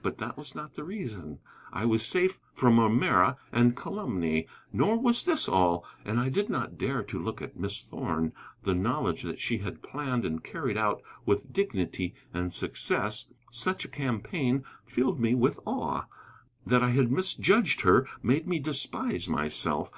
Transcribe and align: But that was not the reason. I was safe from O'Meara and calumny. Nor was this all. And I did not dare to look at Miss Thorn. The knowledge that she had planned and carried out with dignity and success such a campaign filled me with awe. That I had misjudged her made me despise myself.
But 0.00 0.16
that 0.16 0.38
was 0.38 0.54
not 0.54 0.72
the 0.74 0.84
reason. 0.84 1.38
I 1.70 1.84
was 1.84 2.02
safe 2.02 2.40
from 2.54 2.78
O'Meara 2.80 3.36
and 3.52 3.76
calumny. 3.76 4.46
Nor 4.72 4.96
was 4.98 5.24
this 5.24 5.50
all. 5.50 5.84
And 6.02 6.18
I 6.18 6.30
did 6.30 6.48
not 6.48 6.78
dare 6.78 7.02
to 7.02 7.18
look 7.22 7.42
at 7.42 7.58
Miss 7.60 7.82
Thorn. 7.82 8.32
The 8.62 8.74
knowledge 8.74 9.20
that 9.24 9.38
she 9.38 9.58
had 9.58 9.82
planned 9.82 10.24
and 10.24 10.42
carried 10.42 10.78
out 10.78 11.02
with 11.26 11.52
dignity 11.52 12.14
and 12.32 12.54
success 12.54 13.26
such 13.50 13.84
a 13.84 13.88
campaign 13.88 14.64
filled 14.82 15.20
me 15.20 15.34
with 15.34 15.60
awe. 15.66 16.04
That 16.64 16.82
I 16.82 16.92
had 16.92 17.12
misjudged 17.12 17.82
her 17.82 18.08
made 18.22 18.48
me 18.48 18.58
despise 18.58 19.28
myself. 19.28 19.92